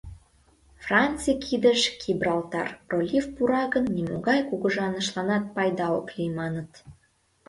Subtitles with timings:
[0.85, 6.71] «Франций кидыш Гибралтар пролив пура гын, нимогай кугыжанышланат пайда ок лий»,— маныт.